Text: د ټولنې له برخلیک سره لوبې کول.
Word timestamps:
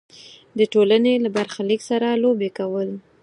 د 0.57 0.59
ټولنې 0.73 1.13
له 1.23 1.29
برخلیک 1.37 1.81
سره 1.89 2.07
لوبې 2.23 2.49
کول. 2.57 2.89